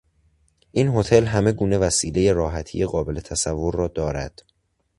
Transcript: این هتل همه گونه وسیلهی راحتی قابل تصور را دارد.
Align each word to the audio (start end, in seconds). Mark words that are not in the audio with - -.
این 0.71 0.87
هتل 0.87 1.25
همه 1.25 1.51
گونه 1.51 1.77
وسیلهی 1.77 2.33
راحتی 2.33 2.85
قابل 2.85 3.19
تصور 3.19 3.73
را 3.75 3.87
دارد. 3.87 4.41